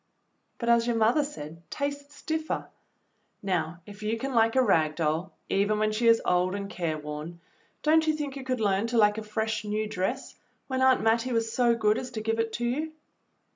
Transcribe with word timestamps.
"But 0.57 0.67
as 0.67 0.87
your 0.87 0.95
mother 0.95 1.23
said, 1.23 1.61
'tastes 1.69 2.23
differ.' 2.23 2.67
Now 3.43 3.81
if 3.85 4.01
you 4.01 4.17
can 4.17 4.33
like 4.33 4.55
a 4.55 4.63
rag 4.63 4.95
doll 4.95 5.31
even 5.47 5.77
when 5.77 5.91
she 5.91 6.07
is 6.07 6.19
old 6.25 6.55
and 6.55 6.67
care 6.71 6.97
worn, 6.97 7.39
don't 7.83 8.07
you 8.07 8.15
think 8.15 8.35
you 8.35 8.43
could 8.43 8.59
learn 8.61 8.87
to 8.87 8.97
like 8.97 9.19
a 9.19 9.21
fresh 9.23 9.63
new 9.63 9.85
dress, 9.87 10.33
when 10.65 10.81
Aunt 10.81 11.01
JMattie 11.01 11.33
was 11.33 11.51
so 11.53 11.75
good 11.75 11.99
as 11.99 12.09
to 12.13 12.21
give 12.21 12.39
it 12.39 12.51
to 12.53 12.65
you.?" 12.65 12.93